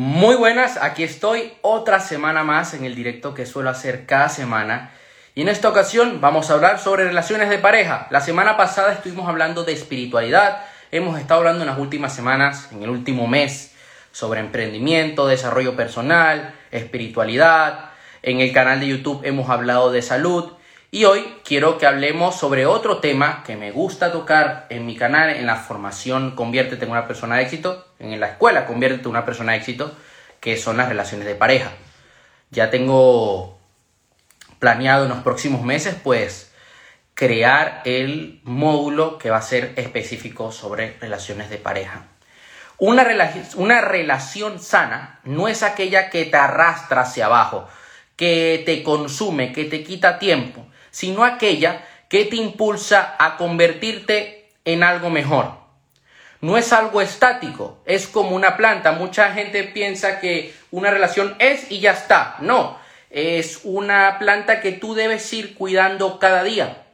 [0.00, 4.92] Muy buenas, aquí estoy otra semana más en el directo que suelo hacer cada semana.
[5.34, 8.06] Y en esta ocasión vamos a hablar sobre relaciones de pareja.
[8.10, 12.84] La semana pasada estuvimos hablando de espiritualidad, hemos estado hablando en las últimas semanas, en
[12.84, 13.74] el último mes,
[14.12, 17.90] sobre emprendimiento, desarrollo personal, espiritualidad.
[18.22, 20.52] En el canal de YouTube hemos hablado de salud.
[20.90, 25.28] Y hoy quiero que hablemos sobre otro tema que me gusta tocar en mi canal,
[25.28, 29.26] en la formación Conviértete en una persona de éxito, en la escuela Conviértete en una
[29.26, 29.94] persona de éxito,
[30.40, 31.72] que son las relaciones de pareja.
[32.50, 33.58] Ya tengo
[34.60, 36.52] planeado en los próximos meses, pues,
[37.12, 42.06] crear el módulo que va a ser específico sobre relaciones de pareja.
[42.78, 43.06] Una,
[43.56, 47.68] una relación sana no es aquella que te arrastra hacia abajo,
[48.16, 50.64] que te consume, que te quita tiempo
[50.98, 55.52] sino aquella que te impulsa a convertirte en algo mejor.
[56.40, 58.90] No es algo estático, es como una planta.
[58.90, 62.34] Mucha gente piensa que una relación es y ya está.
[62.40, 66.86] No, es una planta que tú debes ir cuidando cada día,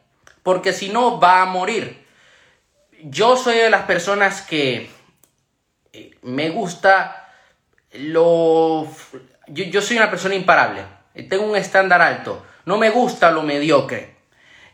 [0.43, 2.05] porque si no va a morir.
[3.05, 4.91] Yo soy de las personas que
[5.95, 7.31] eh, me gusta
[7.93, 8.87] lo...
[9.47, 10.83] Yo, yo soy una persona imparable,
[11.31, 14.15] tengo un estándar alto no me gusta lo mediocre.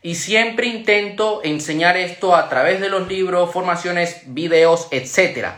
[0.02, 5.48] Y siempre intento enseñar esto a través de los libros, formaciones, videos, etc.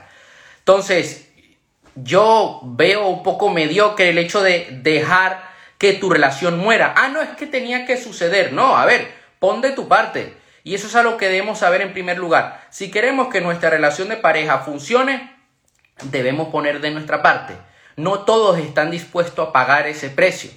[0.58, 1.28] Entonces,
[1.94, 6.94] yo veo un poco mediocre el hecho de dejar que tu relación muera.
[6.97, 8.52] Ah, no, es que tenía que suceder.
[8.52, 10.34] No, a ver, pon de tu parte.
[10.64, 12.67] Y eso es algo que debemos saber en primer lugar.
[12.70, 15.34] Si queremos que nuestra relación de pareja funcione,
[16.05, 17.55] debemos poner de nuestra parte.
[17.96, 20.50] No todos están dispuestos a pagar ese precio.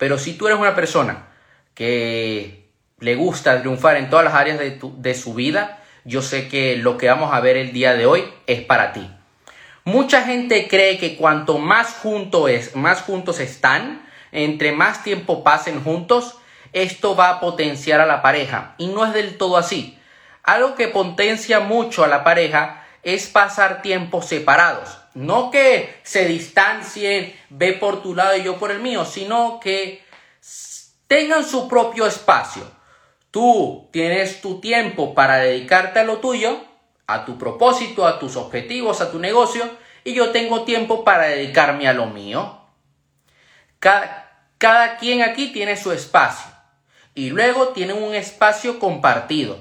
[0.00, 1.26] Pero si tú eres una persona
[1.74, 2.70] que
[3.00, 7.08] le gusta triunfar en todas las áreas de, su vida, yo sé que lo que
[7.08, 9.10] vamos a ver el día de hoy es para ti.
[9.84, 15.84] Mucha gente cree que cuanto más, junto es, más juntos están, entre más tiempo pasen
[15.84, 16.38] juntos,
[16.72, 18.76] esto va a potenciar a la pareja.
[18.78, 19.98] Y no es del todo así.
[20.42, 24.96] Algo que potencia mucho a la pareja es pasar tiempo separados.
[25.14, 30.04] No que se distancien, ve por tu lado y yo por el mío, sino que
[31.06, 32.62] tengan su propio espacio.
[33.30, 36.60] Tú tienes tu tiempo para dedicarte a lo tuyo,
[37.06, 39.68] a tu propósito, a tus objetivos, a tu negocio,
[40.04, 42.60] y yo tengo tiempo para dedicarme a lo mío.
[43.78, 46.50] Cada, cada quien aquí tiene su espacio
[47.14, 49.58] y luego tiene un espacio compartido.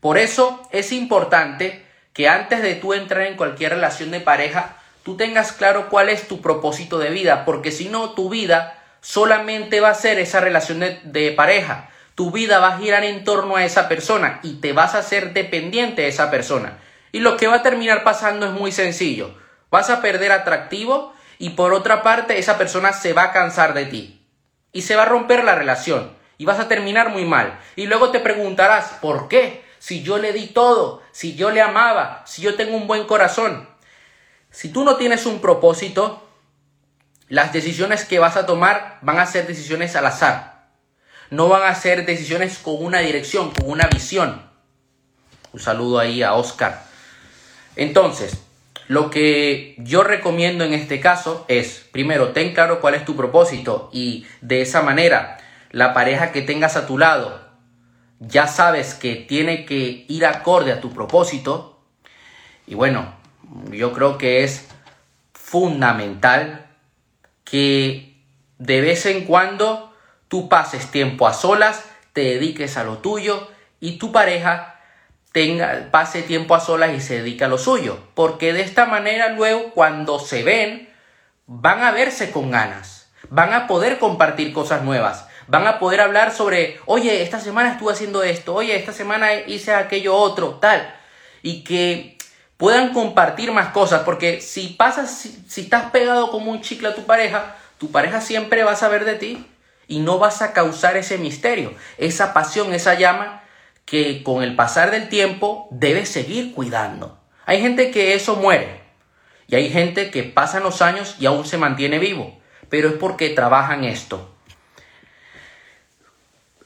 [0.00, 5.16] Por eso es importante que antes de tú entrar en cualquier relación de pareja, tú
[5.16, 9.90] tengas claro cuál es tu propósito de vida, porque si no, tu vida solamente va
[9.90, 11.90] a ser esa relación de, pareja.
[12.14, 15.32] Tu vida va a girar en torno a esa persona y te vas a hacer
[15.32, 16.78] dependiente de esa persona.
[17.10, 19.34] Y lo que va a terminar pasando es muy sencillo.
[19.70, 23.86] Vas a perder atractivo y por otra parte esa persona se va a cansar de
[23.86, 24.26] ti.
[24.72, 27.58] Y se va a romper la relación y vas a terminar muy mal.
[27.76, 29.64] Y luego te preguntarás, ¿por qué?
[29.82, 33.68] Si yo le di todo, si yo le amaba, si yo tengo un buen corazón.
[34.48, 36.22] Si tú no tienes un propósito,
[37.26, 40.68] las decisiones que vas a tomar van a ser decisiones al azar.
[41.30, 44.48] No van a ser decisiones con una dirección, con una visión.
[45.52, 46.84] Un saludo ahí a Oscar.
[47.74, 48.40] Entonces,
[48.86, 53.90] lo que yo recomiendo en este caso es, primero, ten claro cuál es tu propósito
[53.92, 55.38] y de esa manera
[55.72, 57.41] la pareja que tengas a tu lado
[58.28, 61.80] ya sabes que tiene que ir acorde a tu propósito.
[62.66, 63.14] Y bueno,
[63.70, 64.68] yo creo que es
[65.32, 66.66] fundamental
[67.44, 68.16] que
[68.58, 69.92] de vez en cuando
[70.28, 73.48] tú pases tiempo a solas, te dediques a lo tuyo
[73.80, 74.80] y tu pareja
[75.32, 77.98] tenga, pase tiempo a solas y se dedique a lo suyo.
[78.14, 80.88] Porque de esta manera luego cuando se ven,
[81.46, 86.32] van a verse con ganas, van a poder compartir cosas nuevas, Van a poder hablar
[86.32, 90.94] sobre, oye, esta semana estuve haciendo esto, oye, esta semana hice aquello otro, tal.
[91.42, 92.16] Y que
[92.56, 97.04] puedan compartir más cosas, porque si pasas, si, estás pegado como un chicle a tu
[97.04, 99.46] pareja, tu pareja siempre va a saber de ti
[99.86, 103.42] y no vas a causar ese misterio, esa pasión, esa llama
[103.84, 107.20] que con el pasar del tiempo debes seguir cuidando.
[107.44, 108.80] Hay gente que eso muere
[109.48, 112.40] y hay gente que pasan los años y aún se mantiene vivo,
[112.70, 114.31] pero es porque trabajan esto.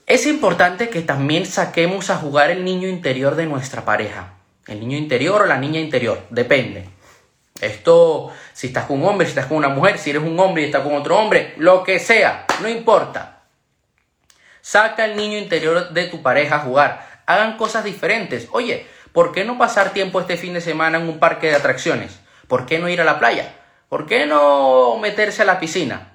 [0.07, 4.35] Es importante que también saquemos a jugar el niño interior de nuestra pareja.
[4.69, 6.89] El niño interior o la niña interior, depende.
[7.61, 10.63] Esto, si estás con un hombre, si estás con una mujer, si eres un hombre
[10.63, 13.43] y estás con otro hombre, lo que sea, no importa.
[14.61, 17.23] Saca el niño interior de tu pareja a jugar.
[17.27, 18.47] Hagan cosas diferentes.
[18.53, 22.21] Oye, ¿por qué no pasar tiempo este fin de semana en un parque de atracciones?
[22.47, 23.57] ¿Por qué no ir a la playa?
[23.89, 26.13] ¿Por qué no meterse a la piscina?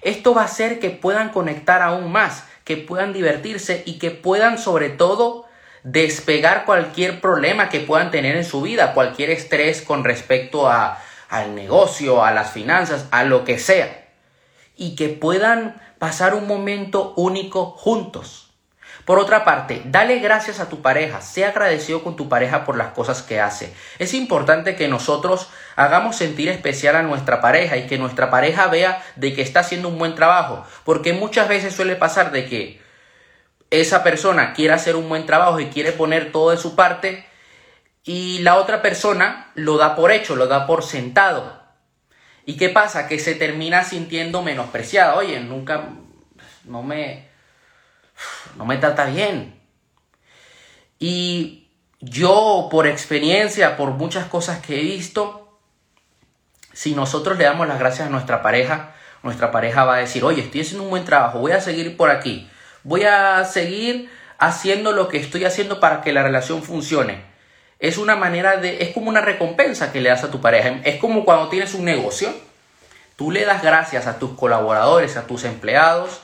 [0.00, 4.58] Esto va a hacer que puedan conectar aún más, que puedan divertirse y que puedan
[4.58, 5.46] sobre todo
[5.84, 11.54] despegar cualquier problema que puedan tener en su vida, cualquier estrés con respecto a, al
[11.54, 14.10] negocio, a las finanzas, a lo que sea.
[14.76, 18.47] Y que puedan pasar un momento único juntos.
[19.08, 22.88] Por otra parte, dale gracias a tu pareja, sea agradecido con tu pareja por las
[22.88, 23.72] cosas que hace.
[23.98, 29.02] Es importante que nosotros hagamos sentir especial a nuestra pareja y que nuestra pareja vea
[29.16, 32.82] de que está haciendo un buen trabajo, porque muchas veces suele pasar de que
[33.70, 37.24] esa persona quiere hacer un buen trabajo y quiere poner todo de su parte
[38.04, 41.62] y la otra persona lo da por hecho, lo da por sentado.
[42.44, 43.08] ¿Y qué pasa?
[43.08, 45.14] Que se termina sintiendo menospreciada.
[45.14, 45.84] Oye, nunca,
[46.66, 47.27] no me,
[48.56, 49.60] no me trata bien.
[50.98, 51.70] Y
[52.00, 55.58] yo, por experiencia, por muchas cosas que he visto,
[56.72, 60.42] si nosotros le damos las gracias a nuestra pareja, nuestra pareja va a decir, oye,
[60.42, 62.48] estoy haciendo un buen trabajo, voy a seguir por aquí,
[62.84, 67.24] voy a seguir haciendo lo que estoy haciendo para que la relación funcione.
[67.80, 70.80] Es una manera de, es como una recompensa que le das a tu pareja.
[70.84, 72.32] Es como cuando tienes un negocio,
[73.16, 76.20] tú le das gracias a tus colaboradores, a tus empleados,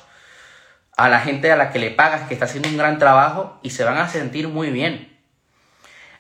[0.97, 3.71] a la gente a la que le pagas que está haciendo un gran trabajo y
[3.71, 5.19] se van a sentir muy bien.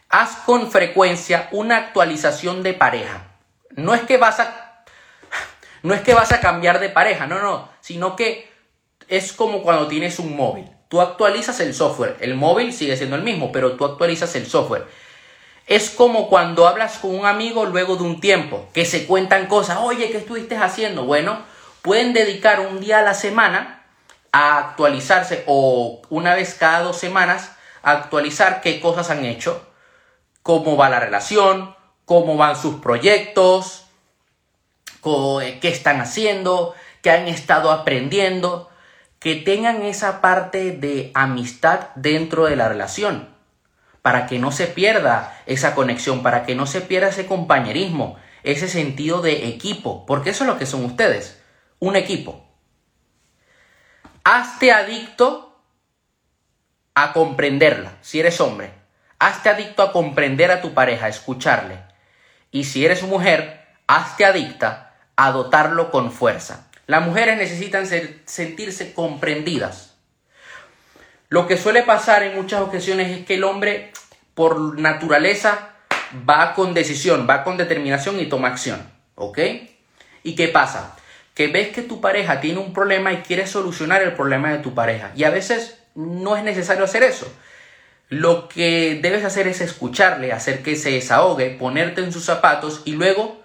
[0.08, 3.24] Haz con frecuencia una actualización de pareja.
[3.70, 4.84] No es que vas a
[5.82, 8.50] no es que vas a cambiar de pareja, no, no, sino que
[9.08, 10.70] es como cuando tienes un móvil.
[10.88, 14.86] Tú actualizas el software, el móvil sigue siendo el mismo, pero tú actualizas el software.
[15.66, 19.78] Es como cuando hablas con un amigo luego de un tiempo, que se cuentan cosas,
[19.82, 21.04] oye, ¿qué estuviste haciendo?
[21.04, 21.42] Bueno,
[21.82, 23.83] pueden dedicar un día a la semana
[24.36, 27.52] a actualizarse o una vez cada dos semanas
[27.84, 29.64] actualizar qué cosas han hecho,
[30.42, 33.86] cómo va la relación, cómo van sus proyectos,
[35.04, 38.68] qué están haciendo, qué han estado aprendiendo,
[39.20, 43.28] que tengan esa parte de amistad dentro de la relación,
[44.02, 48.66] para que no se pierda esa conexión, para que no se pierda ese compañerismo, ese
[48.66, 51.40] sentido de equipo, porque eso es lo que son ustedes,
[51.78, 52.43] un equipo.
[54.24, 55.60] Hazte adicto
[56.94, 58.72] a comprenderla, si eres hombre.
[59.18, 61.78] Hazte adicto a comprender a tu pareja, a escucharle.
[62.50, 66.70] Y si eres mujer, hazte adicta a dotarlo con fuerza.
[66.86, 67.86] Las mujeres necesitan
[68.24, 69.94] sentirse comprendidas.
[71.28, 73.92] Lo que suele pasar en muchas ocasiones es que el hombre,
[74.34, 75.70] por naturaleza,
[76.28, 78.90] va con decisión, va con determinación y toma acción.
[79.16, 79.38] ¿Ok?
[80.22, 80.96] ¿Y qué pasa?
[81.34, 84.74] Que ves que tu pareja tiene un problema y quieres solucionar el problema de tu
[84.74, 85.12] pareja.
[85.16, 87.30] Y a veces no es necesario hacer eso.
[88.08, 92.92] Lo que debes hacer es escucharle, hacer que se desahogue, ponerte en sus zapatos y
[92.92, 93.42] luego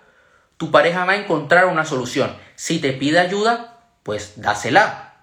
[0.57, 2.35] tu pareja va a encontrar una solución.
[2.55, 5.13] Si te pide ayuda, pues dásela.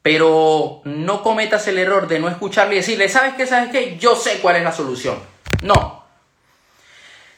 [0.00, 3.46] Pero no cometas el error de no escucharle y decirle, ¿sabes qué?
[3.46, 3.98] ¿Sabes qué?
[3.98, 5.18] Yo sé cuál es la solución.
[5.62, 6.04] No.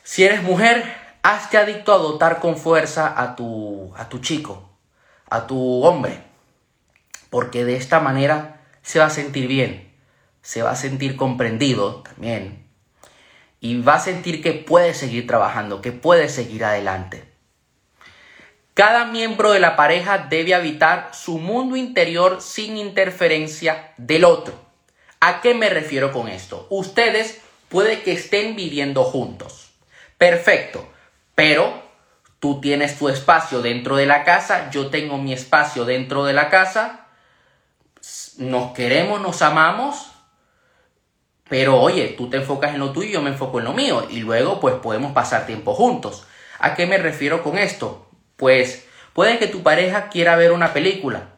[0.02, 4.68] Si eres mujer, Hazte adicto a dotar con fuerza a tu, a tu chico,
[5.30, 6.20] a tu hombre,
[7.30, 9.90] porque de esta manera se va a sentir bien,
[10.42, 12.66] se va a sentir comprendido también
[13.58, 17.24] y va a sentir que puede seguir trabajando, que puede seguir adelante.
[18.74, 24.52] Cada miembro de la pareja debe habitar su mundo interior sin interferencia del otro.
[25.20, 26.66] ¿A qué me refiero con esto?
[26.68, 27.40] Ustedes
[27.70, 29.70] puede que estén viviendo juntos.
[30.18, 30.90] Perfecto.
[31.34, 31.82] Pero
[32.38, 36.50] tú tienes tu espacio dentro de la casa, yo tengo mi espacio dentro de la
[36.50, 37.06] casa,
[38.38, 40.10] nos queremos, nos amamos,
[41.48, 44.06] pero oye, tú te enfocas en lo tuyo y yo me enfoco en lo mío
[44.10, 46.26] y luego pues podemos pasar tiempo juntos.
[46.58, 48.08] ¿A qué me refiero con esto?
[48.36, 51.28] Pues puede que tu pareja quiera ver una película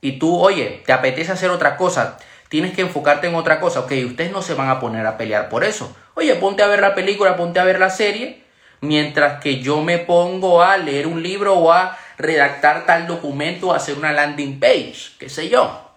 [0.00, 3.92] y tú, oye, te apetece hacer otra cosa, tienes que enfocarte en otra cosa, ok,
[4.06, 5.94] ustedes no se van a poner a pelear por eso.
[6.14, 8.47] Oye, ponte a ver la película, ponte a ver la serie
[8.80, 13.72] mientras que yo me pongo a leer un libro o a redactar tal documento o
[13.72, 15.90] hacer una landing page, qué sé yo.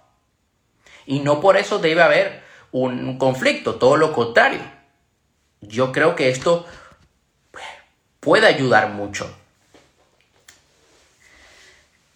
[1.06, 4.62] Y no por eso debe haber un conflicto, todo lo contrario.
[5.62, 6.66] Yo creo que esto
[8.20, 9.36] puede ayudar mucho.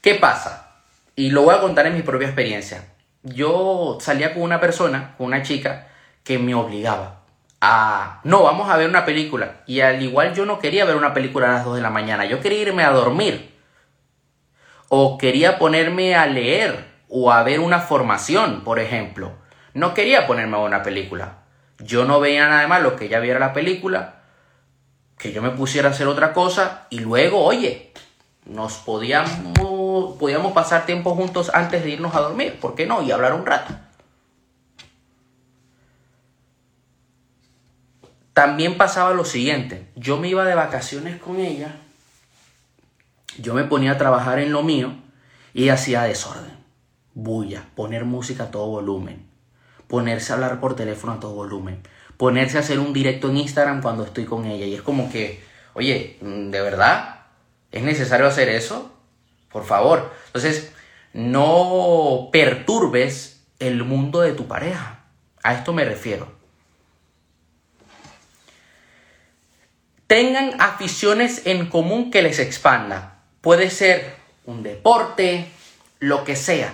[0.01, 0.81] ¿Qué pasa?
[1.15, 2.85] Y lo voy a contar en mi propia experiencia.
[3.23, 5.87] Yo salía con una persona, con una chica,
[6.23, 7.14] que me obligaba
[8.23, 9.63] no, vamos a ver una película.
[9.65, 12.25] Y al igual yo no quería ver una película a las 2 de la mañana,
[12.25, 13.53] yo quería irme a dormir.
[14.89, 19.33] O quería ponerme a leer o a ver una formación, por ejemplo.
[19.73, 21.39] No quería ponerme a una película.
[21.79, 24.21] Yo no veía nada más lo que ella viera la película.
[25.17, 27.93] que yo me pusiera a hacer otra cosa y luego, oye,
[28.45, 33.01] nos podíamos, podíamos pasar tiempo juntos antes de irnos a dormir, ¿por qué no?
[33.01, 33.73] Y hablar un rato.
[38.35, 41.73] También pasaba lo siguiente, yo me iba de vacaciones con ella,
[43.37, 44.93] yo me ponía a trabajar en lo mío
[45.53, 46.51] y hacía desorden,
[47.13, 49.25] bulla, poner música a todo volumen,
[49.87, 51.81] ponerse a hablar por teléfono a todo volumen,
[52.17, 54.65] ponerse a hacer un directo en Instagram cuando estoy con ella.
[54.65, 55.41] Y es como que,
[55.73, 57.21] oye, ¿de verdad?
[57.71, 58.91] ¿Es necesario hacer eso?
[59.49, 60.11] Por favor.
[60.27, 60.73] Entonces,
[61.13, 65.05] no perturbes el mundo de tu pareja.
[65.41, 66.35] A esto me refiero.
[70.07, 73.19] Tengan aficiones en común que les expanda.
[73.41, 75.47] Puede ser un deporte,
[75.99, 76.73] lo que sea,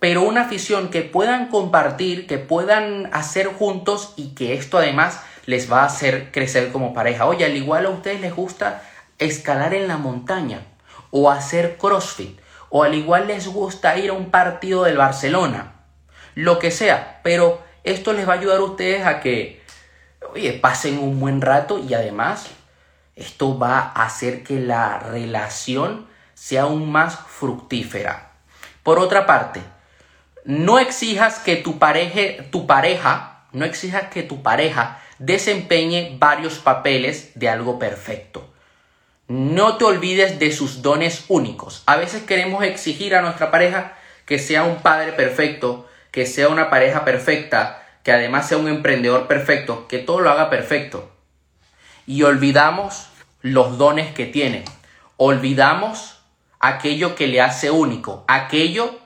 [0.00, 5.72] pero una afición que puedan compartir, que puedan hacer juntos y que esto además les
[5.72, 7.26] va a hacer crecer como pareja.
[7.26, 8.82] Oye, al igual a ustedes les gusta
[9.18, 10.60] escalar en la montaña
[11.10, 15.72] o hacer CrossFit o al igual les gusta ir a un partido del Barcelona,
[16.34, 19.62] lo que sea, pero esto les va a ayudar a ustedes a que,
[20.34, 22.50] oye, pasen un buen rato y además
[23.18, 28.30] esto va a hacer que la relación sea aún más fructífera.
[28.82, 29.60] Por otra parte,
[30.44, 37.32] no exijas que tu pareja, tu pareja, no exijas que tu pareja desempeñe varios papeles
[37.34, 38.48] de algo perfecto.
[39.26, 41.82] No te olvides de sus dones únicos.
[41.86, 43.94] A veces queremos exigir a nuestra pareja
[44.26, 49.26] que sea un padre perfecto, que sea una pareja perfecta, que además sea un emprendedor
[49.26, 51.10] perfecto, que todo lo haga perfecto
[52.08, 53.07] y olvidamos
[53.40, 54.64] los dones que tiene.
[55.16, 56.20] Olvidamos
[56.60, 58.98] aquello que le hace único, aquello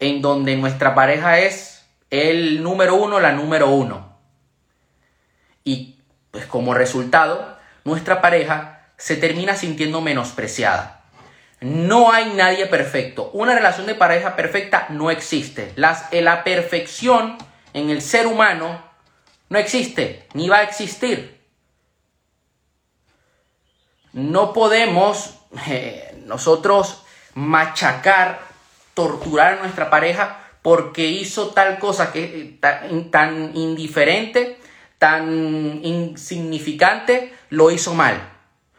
[0.00, 4.16] en donde nuestra pareja es el número uno, la número uno.
[5.64, 5.98] Y
[6.30, 11.02] pues como resultado, nuestra pareja se termina sintiendo menospreciada.
[11.60, 13.30] No hay nadie perfecto.
[13.32, 15.72] Una relación de pareja perfecta no existe.
[15.76, 17.38] Las, la perfección
[17.72, 18.82] en el ser humano
[19.48, 21.40] no existe, ni va a existir.
[24.14, 25.34] No podemos
[25.66, 27.02] eh, nosotros
[27.34, 28.40] machacar,
[28.94, 34.58] torturar a nuestra pareja porque hizo tal cosa que eh, tan, indiferente,
[34.98, 38.30] tan insignificante, lo hizo mal.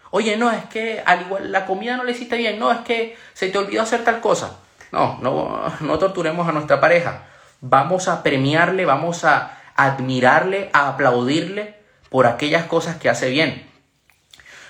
[0.09, 3.17] Oye, no, es que al igual la comida no le hiciste bien, no, es que
[3.33, 4.57] se te olvidó hacer tal cosa.
[4.93, 7.23] No, no, no torturemos a nuestra pareja.
[7.59, 11.75] Vamos a premiarle, vamos a admirarle, a aplaudirle
[12.09, 13.74] por aquellas cosas que hace bien.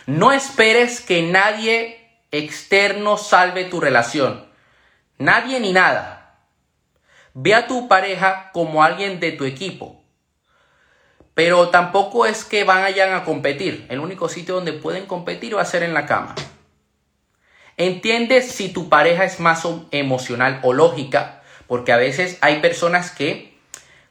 [0.05, 1.99] No esperes que nadie
[2.31, 4.45] externo salve tu relación.
[5.17, 6.37] Nadie ni nada.
[7.33, 10.03] Ve a tu pareja como alguien de tu equipo.
[11.33, 13.85] Pero tampoco es que vayan a competir.
[13.89, 16.35] El único sitio donde pueden competir va a ser en la cama.
[17.77, 23.57] Entiendes si tu pareja es más emocional o lógica, porque a veces hay personas que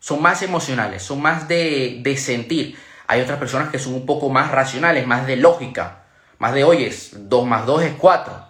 [0.01, 2.77] son más emocionales, son más de, de sentir.
[3.07, 6.05] Hay otras personas que son un poco más racionales, más de lógica,
[6.39, 8.47] más de oyes, 2 más 2 es 4.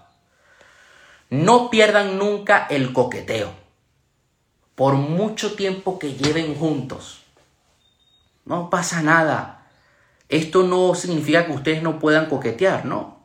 [1.31, 3.53] No pierdan nunca el coqueteo,
[4.75, 7.23] por mucho tiempo que lleven juntos.
[8.45, 9.67] No pasa nada.
[10.29, 13.25] Esto no significa que ustedes no puedan coquetear, ¿no?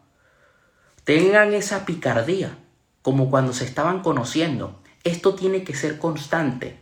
[1.03, 2.57] Tengan esa picardía,
[3.01, 4.81] como cuando se estaban conociendo.
[5.03, 6.79] Esto tiene que ser constante.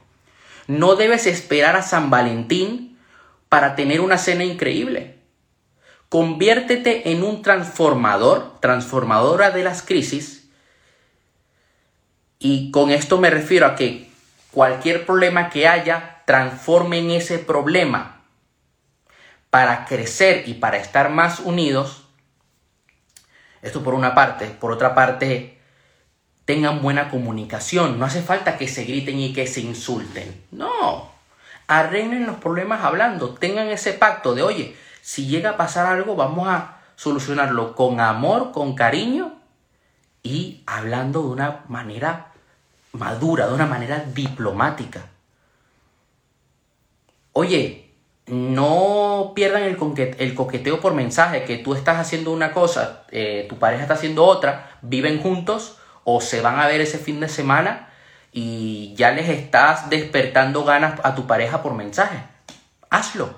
[0.68, 2.97] No debes esperar a San Valentín
[3.50, 5.18] para tener una cena increíble.
[6.10, 10.50] Conviértete en un transformador, transformadora de las crisis.
[12.40, 14.10] Y con esto me refiero a que
[14.52, 18.22] cualquier problema que haya, transforme en ese problema
[19.50, 22.04] para crecer y para estar más unidos.
[23.62, 24.46] Esto por una parte.
[24.48, 25.60] Por otra parte,
[26.46, 28.00] tengan buena comunicación.
[28.00, 30.46] No hace falta que se griten y que se insulten.
[30.52, 31.17] No
[31.68, 36.48] arreglen los problemas hablando, tengan ese pacto de, oye, si llega a pasar algo, vamos
[36.48, 39.36] a solucionarlo con amor, con cariño
[40.24, 42.34] y hablando de una manera
[42.94, 45.06] madura, de una manera diplomática.
[47.34, 47.92] Oye,
[48.26, 49.78] no pierdan el,
[50.36, 54.78] coqueteo por mensaje, que tú estás haciendo una cosa, eh, tu pareja está haciendo otra,
[54.82, 57.87] viven juntos o se van a ver ese fin de semana
[58.40, 62.20] y ya les estás despertando ganas a tu pareja por mensaje.
[62.92, 63.34] Hazlo.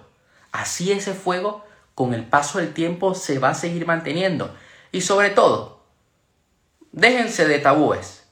[0.51, 1.65] Así ese fuego
[1.96, 4.53] con el paso del tiempo se va a seguir manteniendo.
[4.91, 5.86] Y sobre todo,
[6.91, 8.25] déjense de tabúes.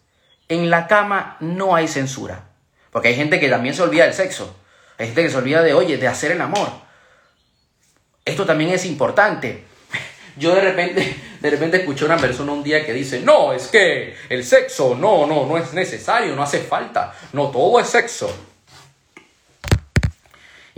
[0.49, 2.49] En la cama no hay censura.
[2.91, 4.53] Porque hay gente que también se olvida del sexo.
[4.97, 6.67] Hay gente que se olvida de, oye, de hacer el amor.
[8.25, 9.63] Esto también es importante.
[10.37, 14.15] Yo de repente, de repente escuché una persona un día que dice, no, es que
[14.29, 18.33] el sexo, no, no, no es necesario, no hace falta, no todo es sexo.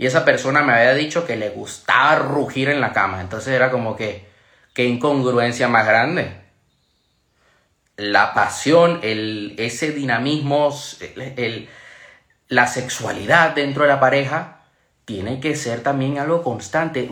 [0.00, 3.20] Y esa persona me había dicho que le gustaba rugir en la cama.
[3.20, 4.26] Entonces era como que,
[4.72, 6.40] qué incongruencia más grande.
[7.98, 10.74] La pasión, el, ese dinamismo,
[11.36, 11.68] el,
[12.48, 14.62] la sexualidad dentro de la pareja,
[15.04, 17.06] tiene que ser también algo constante.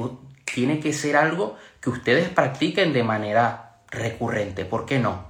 [0.55, 4.65] Tiene que ser algo que ustedes practiquen de manera recurrente.
[4.65, 5.29] ¿Por qué no?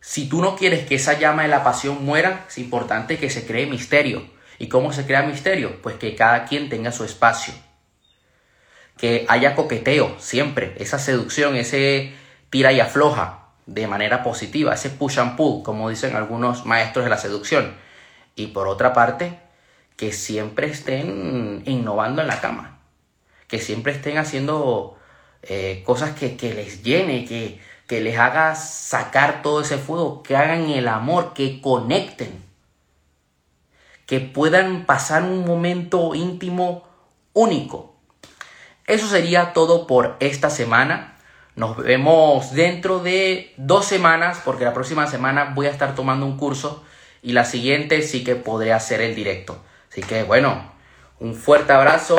[0.00, 3.46] Si tú no quieres que esa llama de la pasión muera, es importante que se
[3.46, 4.30] cree misterio
[4.62, 5.82] ¿Y cómo se crea misterio?
[5.82, 7.52] Pues que cada quien tenga su espacio.
[8.96, 12.14] Que haya coqueteo siempre, esa seducción, ese
[12.48, 17.10] tira y afloja de manera positiva, ese push and pull, como dicen algunos maestros de
[17.10, 17.74] la seducción.
[18.36, 19.36] Y por otra parte,
[19.96, 22.71] que siempre estén innovando en la cama,
[23.52, 24.96] que siempre estén haciendo
[25.42, 30.70] eh, cosas que, les llene, que, que les haga sacar todo ese fuego, que hagan
[30.70, 32.42] el amor, que conecten
[34.06, 36.88] que puedan pasar un momento íntimo
[37.34, 37.94] único.
[38.86, 41.18] Eso sería todo por esta semana.
[41.54, 46.38] Nos vemos dentro de dos semanas porque la próxima semana voy a estar tomando un
[46.38, 46.82] curso
[47.20, 49.62] y la siguiente sí que podré hacer el directo.
[49.90, 50.72] Así que bueno,
[51.20, 52.18] un fuerte abrazo